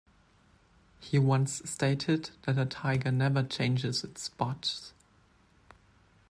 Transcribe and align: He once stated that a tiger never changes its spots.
He 0.99 1.19
once 1.19 1.61
stated 1.69 2.31
that 2.47 2.57
a 2.57 2.65
tiger 2.65 3.11
never 3.11 3.43
changes 3.43 4.03
its 4.03 4.23
spots. 4.23 4.93